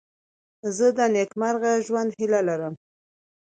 زه 0.77 0.87
د 0.97 0.99
نېکمرغه 1.13 1.71
ژوند 1.85 2.09
هیله 2.19 2.39
لرم. 2.47 2.73